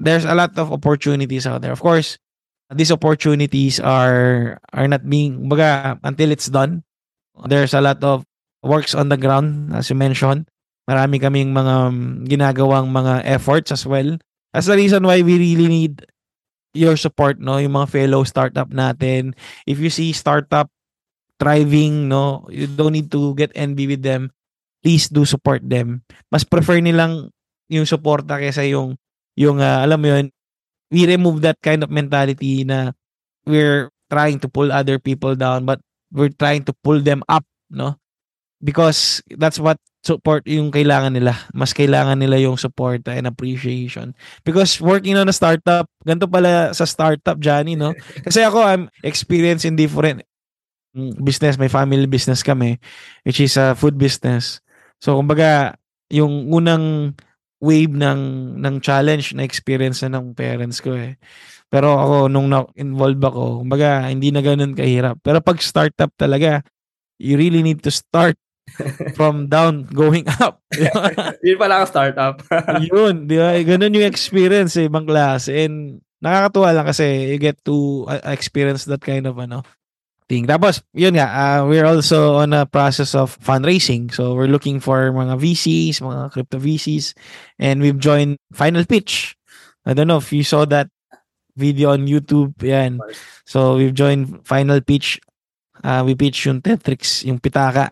[0.00, 1.76] there's a lot of opportunities out there.
[1.76, 2.16] Of course,
[2.72, 6.88] these opportunities are are not being baga, until it's done.
[7.44, 8.24] There's a lot of
[8.62, 10.46] works on the ground, as you mentioned.
[10.86, 14.18] Marami kaming mga um, ginagawang mga efforts as well.
[14.50, 16.06] That's the reason why we really need
[16.74, 17.58] your support, no?
[17.58, 19.34] Yung mga fellow startup natin.
[19.66, 20.70] If you see startup
[21.38, 22.46] thriving, no?
[22.50, 24.34] You don't need to get envy with them.
[24.82, 26.02] Please do support them.
[26.30, 27.30] Mas prefer nilang
[27.70, 28.98] yung suporta kaysa yung
[29.38, 30.26] yung uh, alam mo yun,
[30.92, 32.92] we remove that kind of mentality na
[33.48, 35.80] we're trying to pull other people down but
[36.12, 37.96] we're trying to pull them up, no?
[38.62, 41.34] Because that's what support yung kailangan nila.
[41.54, 44.14] Mas kailangan nila yung support and appreciation.
[44.42, 47.94] Because working on a startup, ganito pala sa startup, Johnny, no?
[48.26, 50.26] Kasi ako, I'm experienced in different
[51.22, 51.56] business.
[51.56, 52.82] May family business kami,
[53.22, 54.58] which is a food business.
[54.98, 55.78] So, kumbaga,
[56.10, 57.16] yung unang
[57.62, 61.14] wave ng ng challenge na experience na ng parents ko eh.
[61.72, 65.22] Pero ako, nung na-involve ako, kumbaga, hindi na ganun kahirap.
[65.24, 66.60] Pero pag startup talaga,
[67.16, 68.36] you really need to start
[69.14, 70.62] from down going up.
[71.46, 72.42] Yun pala ang startup.
[72.90, 73.56] Yun, di ba?
[73.60, 75.52] Ganun yung experience eh, ibang klase.
[75.52, 79.66] And nakakatuwa lang kasi you get to uh, experience that kind of ano
[80.30, 80.46] thing.
[80.46, 84.08] Tapos, yun nga, uh, we're also on a process of fundraising.
[84.08, 87.12] So, we're looking for mga VCs, mga crypto VCs,
[87.58, 89.36] and we've joined Final Pitch.
[89.84, 90.88] I don't know if you saw that
[91.58, 92.54] video on YouTube.
[92.62, 93.02] Yan.
[93.44, 95.20] So, we've joined Final Pitch.
[95.82, 97.90] Uh, we pitch yung Tetrix, yung Pitaka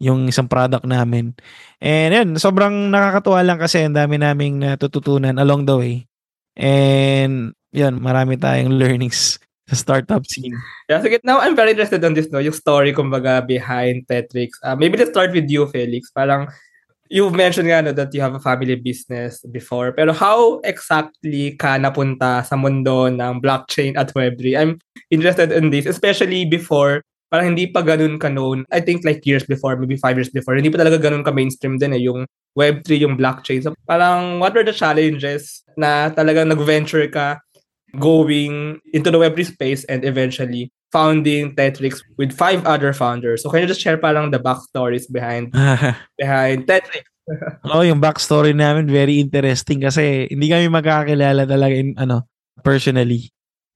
[0.00, 1.34] yung isang product namin.
[1.78, 5.96] And yun, sobrang nakakatuwa lang kasi ang dami naming natututunan along the way.
[6.54, 10.54] And yun, marami tayong learnings sa startup scene.
[10.92, 12.38] Yeah, so now I'm very interested on this, no?
[12.38, 14.60] Yung story, kumbaga, behind Tetrix.
[14.60, 16.12] Uh, maybe let's start with you, Felix.
[16.12, 16.52] Parang,
[17.08, 19.92] you mentioned nga no, that you have a family business before.
[19.92, 24.56] Pero how exactly ka napunta sa mundo ng blockchain at Web3?
[24.56, 24.72] I'm
[25.08, 27.00] interested in this, especially before
[27.34, 28.62] parang hindi pa ganun ka-known.
[28.70, 31.98] I think like years before, maybe five years before, hindi pa talaga ganun ka-mainstream din
[31.98, 33.66] eh, yung Web3, yung blockchain.
[33.66, 37.42] So parang what were the challenges na talagang nag-venture ka
[37.98, 43.42] going into the Web3 space and eventually founding Tetrix with five other founders.
[43.42, 45.50] So can you just share parang the backstories behind
[46.22, 47.02] behind Tetrix?
[47.74, 52.30] oh, yung backstory namin very interesting kasi hindi kami magkakilala talaga in ano
[52.62, 53.33] personally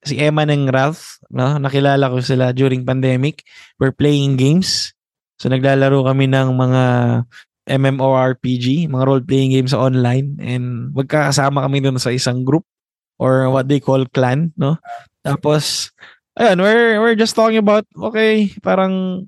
[0.09, 1.61] si Emma ng Ralph, no?
[1.61, 3.45] Nakilala ko sila during pandemic.
[3.77, 4.97] We're playing games.
[5.39, 6.83] So naglalaro kami ng mga
[7.69, 12.65] MMORPG, mga role-playing games online and magkakasama kami doon sa isang group
[13.21, 14.81] or what they call clan, no?
[15.21, 15.93] Tapos
[16.41, 19.27] ayun, we're we're just talking about okay, parang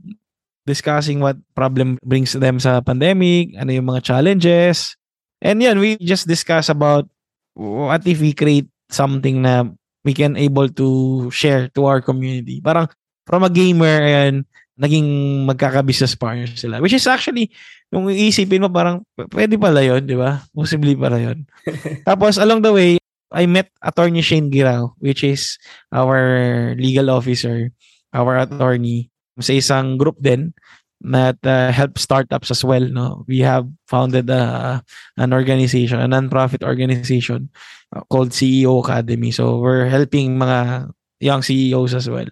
[0.64, 4.96] discussing what problem brings them sa pandemic, ano yung mga challenges.
[5.44, 7.08] And yan, we just discuss about
[7.56, 9.68] what if we create something na
[10.04, 12.60] we can able to share to our community.
[12.60, 12.88] Parang
[13.28, 14.48] from a gamer and
[14.80, 15.04] naging
[15.44, 16.80] magkaka-business partners sila.
[16.80, 17.52] Which is actually,
[17.92, 19.04] yung iisipin mo parang
[19.36, 20.40] pwede pala yon di ba?
[20.56, 21.44] Possibly pala yon
[22.08, 22.90] Tapos along the way,
[23.30, 25.60] I met Attorney Shane Girao, which is
[25.92, 27.70] our legal officer,
[28.10, 30.52] our attorney, sa isang group din
[31.00, 32.84] that uh, help startups as well.
[32.84, 34.80] No, we have founded uh,
[35.16, 37.48] an organization, a non-profit organization
[37.94, 39.30] uh, called CEO Academy.
[39.30, 42.28] So we're helping mga young CEOs as well.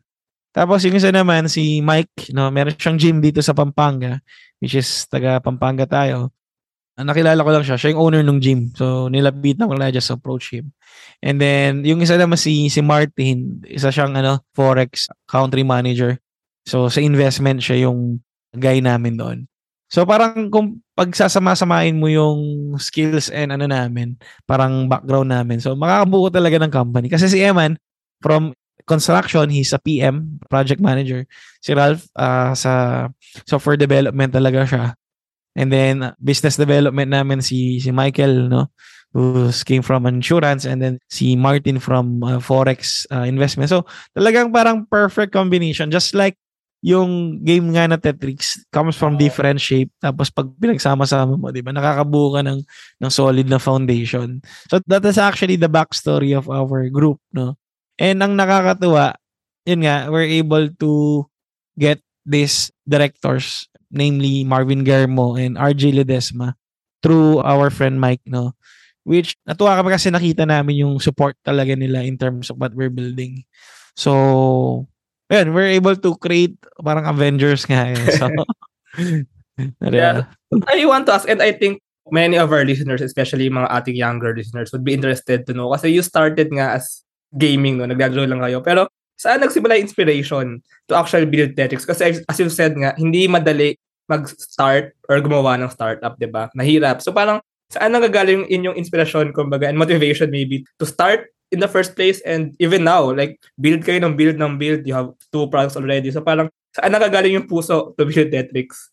[0.53, 4.21] Tapos yung isa naman si Mike, no, meron siyang gym dito sa Pampanga,
[4.61, 6.33] which is taga Pampanga tayo.
[6.99, 8.61] Nakilala ko lang siya, siya yung owner ng gym.
[8.75, 10.75] So nilapitan ko lang just approach him.
[11.23, 16.19] And then yung isa naman si si Martin, isa siyang ano, forex country manager.
[16.67, 18.19] So sa investment siya yung
[18.59, 19.39] guy namin doon.
[19.89, 25.65] So parang kung pagsasama-samahin mo yung skills and ano namin, parang background namin.
[25.65, 27.09] So makakabuo talaga ng company.
[27.09, 27.81] Kasi si Eman,
[28.21, 28.53] from
[28.85, 31.25] construction, he's a PM, project manager.
[31.65, 32.73] Si Ralph, uh, sa
[33.49, 34.85] software development talaga siya.
[35.57, 38.69] And then business development namin si si Michael, no?
[39.17, 43.73] Who came from insurance and then si Martin from uh, forex uh, investment.
[43.73, 46.37] So talagang parang perfect combination just like
[46.79, 51.75] yung game nga na Tetris comes from different shape tapos pag pinagsama-sama mo, 'di ba?
[51.75, 52.63] Nakakabuo ka ng
[53.03, 54.39] ng solid na foundation.
[54.71, 57.59] So that is actually the backstory of our group, no?
[57.99, 59.19] And ang nakakatuwa,
[59.67, 61.27] yun nga, we're able to
[61.75, 66.55] get these directors namely Marvin Germo and RJ Ledesma
[67.03, 68.55] through our friend Mike, no?
[69.03, 72.93] Which, natuwa kami kasi nakita namin yung support talaga nila in terms of what we're
[72.93, 73.43] building.
[73.97, 74.13] So,
[75.31, 77.93] yun, we're able to create parang Avengers nga.
[77.93, 77.97] Eh.
[78.17, 78.29] So,
[79.93, 80.29] yeah.
[80.69, 84.35] I want to ask, and I think many of our listeners, especially mga ating younger
[84.35, 85.71] listeners, would be interested to know.
[85.73, 87.05] Kasi you started nga as
[87.37, 87.87] gaming, no?
[87.87, 88.65] Naglalaro lang kayo.
[88.65, 88.89] Pero
[89.19, 90.47] saan nagsimula yung inspiration
[90.89, 91.85] to actually build Tetris?
[91.85, 93.77] Kasi as you said nga, hindi madali
[94.09, 96.49] mag-start or gumawa ng startup, di ba?
[96.57, 97.05] Nahirap.
[97.05, 101.97] So parang saan nagagaling inyong inspiration, kumbaga, and motivation maybe to start in the first
[101.97, 105.77] place and even now, like, build kayo ng build ng build, you have two products
[105.77, 106.13] already.
[106.13, 108.93] So parang, saan nagagaling yung puso to build Tetrix?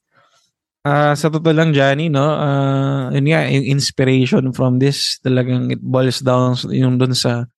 [0.85, 2.21] Uh, sa totoo lang, Johnny, no?
[2.21, 7.49] Uh, yun nga, inspiration from this, talagang it boils down yung dun sa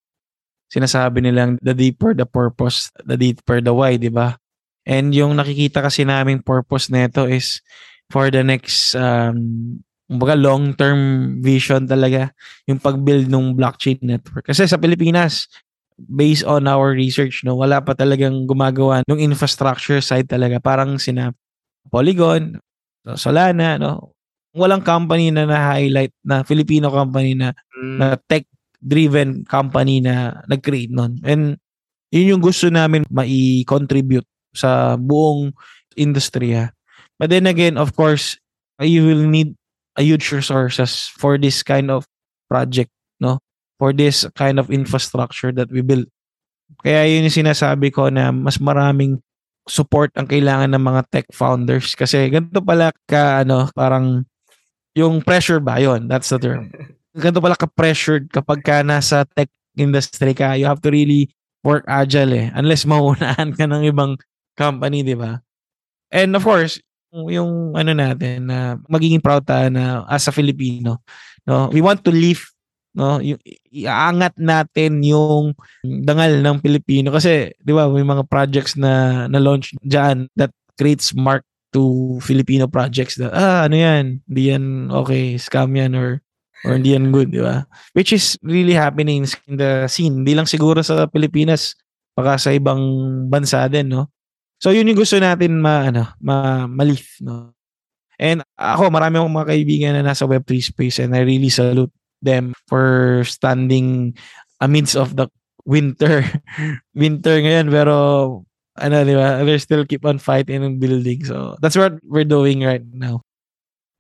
[0.72, 4.40] sinasabi nilang the deeper the purpose, the deeper the why, di ba?
[4.88, 7.60] And yung nakikita kasi naming purpose nito is
[8.08, 11.00] for the next um kumbaga long-term
[11.44, 12.32] vision talaga
[12.64, 14.48] yung pag-build ng blockchain network.
[14.48, 15.52] Kasi sa Pilipinas,
[16.00, 20.64] based on our research, no, wala pa talagang gumagawa ng infrastructure side talaga.
[20.64, 21.36] Parang sina
[21.92, 22.56] Polygon,
[23.20, 24.16] Solana, no,
[24.56, 27.98] walang company na na-highlight na Filipino company na, mm.
[28.00, 31.20] na tech driven company na nag-create nun.
[31.26, 31.60] And
[32.14, 35.52] yun yung gusto namin mai-contribute sa buong
[35.98, 36.72] industriya.
[37.18, 38.38] But then again, of course,
[38.78, 39.57] you will need
[39.98, 42.06] a huge resources for this kind of
[42.48, 43.42] project, no?
[43.82, 46.08] For this kind of infrastructure that we build.
[46.86, 49.20] Kaya yun yung sinasabi ko na mas maraming
[49.68, 54.24] support ang kailangan ng mga tech founders kasi ganito pala ka ano parang
[54.96, 56.72] yung pressure ba yon that's the term
[57.20, 60.58] ganito pala ka-pressured kapag ka nasa tech industry ka.
[60.58, 61.34] You have to really
[61.66, 62.50] work agile eh.
[62.54, 64.18] Unless maunahan ka ng ibang
[64.58, 65.42] company, di ba?
[66.14, 71.04] And of course, yung ano natin na magiging proud tayo na as a Filipino,
[71.48, 71.72] no?
[71.72, 72.44] We want to live
[72.98, 73.38] no yung
[73.70, 75.54] iaangat natin yung
[75.86, 80.50] dangal ng Pilipino kasi 'di ba may mga projects na na launch diyan that
[80.82, 86.26] creates mark to Filipino projects that ah ano yan hindi yan okay scam yan or
[86.66, 87.70] or hindi yan good, di ba?
[87.94, 90.24] Which is really happening in the scene.
[90.24, 91.78] Hindi lang siguro sa Pilipinas,
[92.18, 92.82] baka sa ibang
[93.30, 94.10] bansa din, no?
[94.58, 97.54] So yun yung gusto natin ma ano, ma malif, no?
[98.18, 101.94] And ako, marami akong mga kaibigan na nasa Web3 space and I really salute
[102.26, 104.18] them for standing
[104.58, 105.30] amidst of the
[105.70, 106.26] winter.
[106.98, 107.96] winter ngayon, pero
[108.78, 109.46] ano, di ba?
[109.46, 111.26] They still keep on fighting and building.
[111.26, 113.22] So that's what we're doing right now.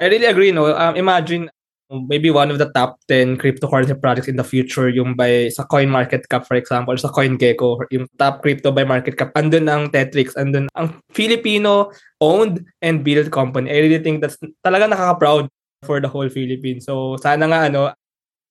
[0.01, 0.73] I really agree, no?
[0.73, 1.49] Um, imagine
[1.89, 5.87] maybe one of the top 10 cryptocurrency projects in the future yung by sa coin
[5.87, 9.87] market cap for example or sa CoinGecko yung top crypto by market cap andun ang
[9.87, 15.47] Tetrix andun ang Filipino owned and built company I really think that's talaga nakaka-proud
[15.87, 17.95] for the whole Philippines so sana nga ano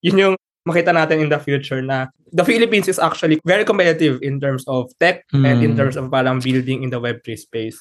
[0.00, 0.34] yun yung
[0.66, 4.90] makita natin in the future na the Philippines is actually very competitive in terms of
[4.98, 5.46] tech mm.
[5.46, 5.78] and in hmm.
[5.78, 7.78] terms of parang building in the Web3 space.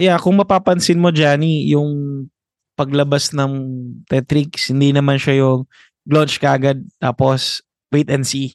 [0.00, 2.28] Yeah, kung mapapansin mo, Johnny, yung
[2.78, 3.50] paglabas ng
[4.06, 5.66] Tetrix, hindi naman siya yung
[6.06, 8.54] launch kagad tapos wait and see.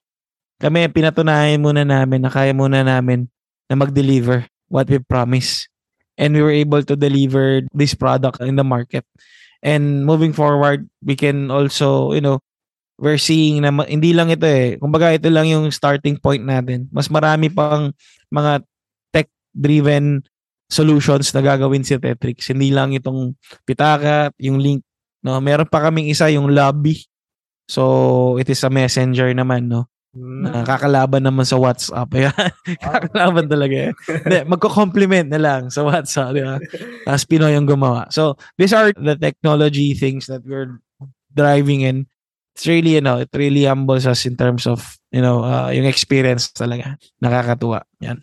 [0.64, 3.28] Kami, pinatunayan muna namin na kaya muna namin
[3.68, 5.68] na mag-deliver what we promise.
[6.16, 9.04] And we were able to deliver this product in the market.
[9.60, 12.40] And moving forward, we can also, you know,
[13.02, 14.78] we're seeing na hindi lang ito eh.
[14.78, 16.88] Kumbaga ito lang yung starting point natin.
[16.94, 17.92] Mas marami pang
[18.30, 18.62] mga
[19.12, 20.22] tech-driven
[20.74, 22.50] solutions na gagawin si Tetrix.
[22.50, 24.82] Hindi lang itong pitaka, yung link.
[25.22, 25.38] No?
[25.38, 27.06] Meron pa kaming isa, yung lobby.
[27.70, 29.88] So, it is a messenger naman, no?
[30.14, 30.46] Mm.
[30.46, 32.10] Uh, kakalaban naman sa WhatsApp.
[32.18, 32.54] Ayan.
[32.78, 33.90] kakalaban talaga.
[33.90, 33.92] Eh.
[34.26, 36.38] Hindi, magko-compliment na lang sa WhatsApp.
[36.38, 36.58] Di ba?
[37.10, 38.10] Tapos Pinoy yung gumawa.
[38.14, 40.78] So, these are the technology things that we're
[41.34, 42.06] driving in.
[42.54, 45.90] It's really, you know, it really humbles us in terms of, you know, uh, yung
[45.90, 47.02] experience talaga.
[47.18, 47.82] Nakakatuwa.
[48.06, 48.22] Yan.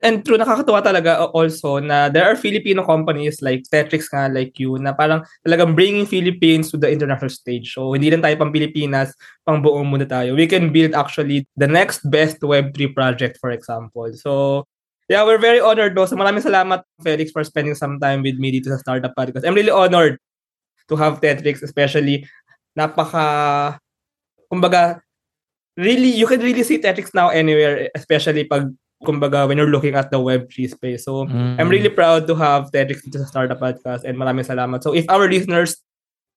[0.00, 4.80] And true, nakakatuwa talaga also na there are Filipino companies like Tetrix nga, like you,
[4.80, 7.76] na parang talagang bringing Philippines to the international stage.
[7.76, 9.12] So, hindi lang tayo pang Pilipinas,
[9.44, 10.32] pang buong mundo tayo.
[10.32, 14.08] We can build actually the next best Web3 project, for example.
[14.16, 14.64] So,
[15.12, 16.08] yeah, we're very honored though.
[16.08, 19.44] So, maraming salamat, Felix, for spending some time with me dito sa Startup Podcast.
[19.44, 20.16] I'm really honored
[20.88, 22.24] to have Tetrix, especially
[22.72, 23.76] napaka,
[24.48, 25.04] kumbaga,
[25.76, 28.72] really, you can really see Tetrix now anywhere, especially pag,
[29.04, 31.04] kumbaga, when you're looking at the Web3 space.
[31.04, 31.58] So, mm.
[31.58, 34.82] I'm really proud to have Tetrix into the Startup Podcast and maraming salamat.
[34.82, 35.76] So, if our listeners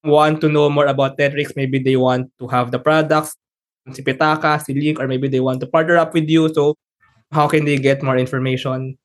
[0.03, 3.36] want to know more about Tetrix, maybe they want to have the products,
[3.91, 6.51] si Pitaka, si Link, or maybe they want to partner up with you.
[6.53, 6.76] So,
[7.32, 8.97] how can they get more information?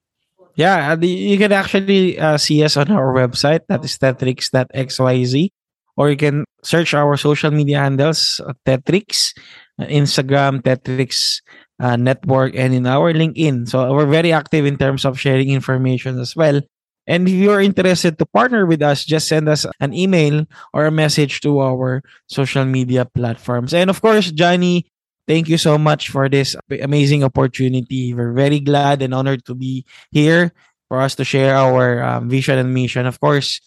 [0.58, 3.62] Yeah, you can actually uh, see us on our website.
[3.68, 5.50] That is tetrix.xyz.
[5.96, 9.34] Or you can search our social media handles, uh, Tetrix,
[9.78, 11.42] uh, Instagram, Tetrix
[11.80, 13.68] uh, Network, and in our LinkedIn.
[13.68, 16.60] So we're very active in terms of sharing information as well.
[17.08, 20.92] And if you're interested to partner with us, just send us an email or a
[20.92, 23.72] message to our social media platforms.
[23.72, 24.84] And of course, Johnny,
[25.26, 28.12] thank you so much for this amazing opportunity.
[28.12, 30.52] We're very glad and honored to be here
[30.88, 33.06] for us to share our um, vision and mission.
[33.06, 33.60] Of course,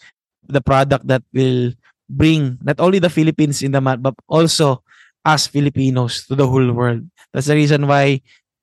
[0.45, 1.73] the product that will
[2.09, 4.83] bring not only the Philippines in the map, but also
[5.25, 7.05] us Filipinos to the whole world.
[7.33, 8.21] That's the reason why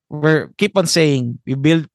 [0.08, 1.86] we're keep on saying we build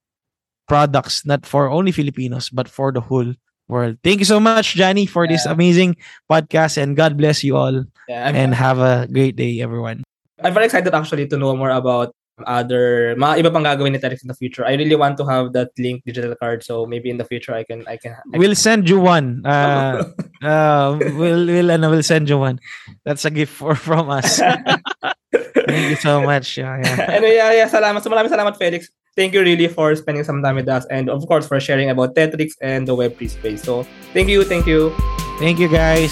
[0.68, 3.34] products not for only Filipinos but for the whole
[3.68, 3.98] world.
[4.04, 5.34] Thank you so much, Johnny, for yeah.
[5.34, 5.98] this amazing
[6.30, 7.86] podcast, and God bless you all.
[8.08, 10.04] Yeah, and have a great day, everyone.
[10.44, 12.12] I'm very excited actually to know more about
[12.44, 14.66] other mga iba pang gagawin ni Terex in the future.
[14.66, 17.64] I really want to have that link digital card so maybe in the future I
[17.64, 19.46] can I can I We'll send you one.
[19.46, 20.04] Uh,
[20.44, 22.60] uh we'll we'll and we'll send you one.
[23.06, 24.38] That's a gift for from us.
[25.68, 26.58] Thank you so much.
[26.58, 27.08] Yeah, yeah.
[27.10, 28.04] anyway, yeah, yeah, salamat.
[28.04, 28.90] So maraming salamat Felix.
[29.16, 32.18] Thank you really for spending some time with us and of course for sharing about
[32.18, 33.62] Tetrix and the Web3 space.
[33.62, 34.90] So thank you, thank you.
[35.38, 36.12] Thank you guys.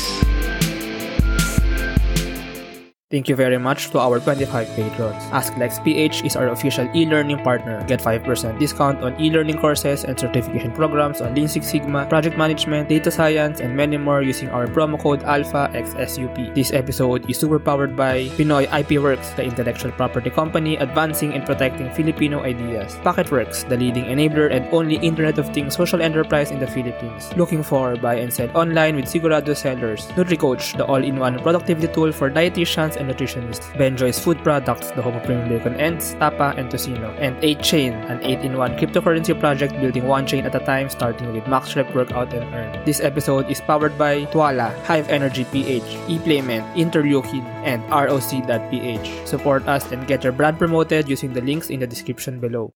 [3.11, 5.19] Thank you very much to our 25 patrons.
[5.35, 7.83] AskLexPH is our official e-learning partner.
[7.83, 8.23] Get 5%
[8.57, 13.59] discount on e-learning courses and certification programs on Lean Six Sigma, project management, data science,
[13.59, 16.55] and many more using our promo code ALPHAXSUP.
[16.55, 21.43] This episode is super powered by Pinoy IP Works, the intellectual property company advancing and
[21.43, 22.95] protecting Filipino ideas.
[23.03, 27.27] Packetworks, the leading enabler and only Internet of Things social enterprise in the Philippines.
[27.35, 30.07] Looking for buy and sell online with Sigurado sellers.
[30.15, 33.65] NutriCoach, the all-in-one productivity tool for dietitians and nutritionists.
[33.77, 37.09] Benjoy's food products, the home of premium bacon ends, tapa, and tocino.
[37.17, 41.93] And 8chain, an 8-in-1 cryptocurrency project building one chain at a time starting with MaxRep
[41.95, 42.85] Workout and Earn.
[42.85, 49.27] This episode is powered by Twala, Hive Energy PH, ePlayment, Interleukin, and ROC.ph.
[49.27, 52.69] Support us and get your brand promoted using the links in the description below.